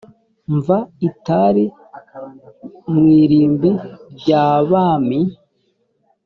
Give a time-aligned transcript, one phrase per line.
[0.55, 0.77] mva
[1.09, 1.65] itari
[2.91, 3.71] mu irimbi
[4.17, 5.19] ry abami